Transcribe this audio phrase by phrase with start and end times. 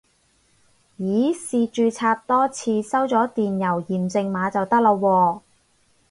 [0.99, 5.41] 咦試註冊多次收咗電郵驗證碼就得喇喎